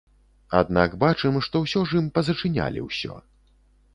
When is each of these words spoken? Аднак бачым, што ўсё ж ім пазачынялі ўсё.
Аднак 0.59 0.95
бачым, 1.03 1.37
што 1.49 1.61
ўсё 1.65 1.83
ж 1.91 1.99
ім 2.01 2.09
пазачынялі 2.17 2.79
ўсё. 2.87 3.21